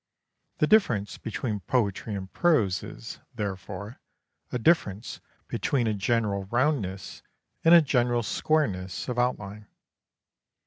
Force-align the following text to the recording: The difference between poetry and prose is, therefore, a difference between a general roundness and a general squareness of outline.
The 0.57 0.65
difference 0.65 1.19
between 1.19 1.59
poetry 1.59 2.15
and 2.15 2.33
prose 2.33 2.81
is, 2.81 3.19
therefore, 3.35 3.99
a 4.51 4.57
difference 4.57 5.21
between 5.47 5.85
a 5.85 5.93
general 5.93 6.45
roundness 6.45 7.21
and 7.63 7.75
a 7.75 7.83
general 7.83 8.23
squareness 8.23 9.07
of 9.07 9.19
outline. 9.19 9.67